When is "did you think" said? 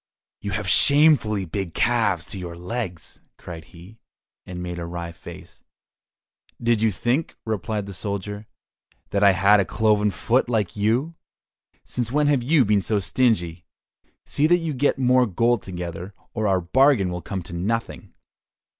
6.59-7.35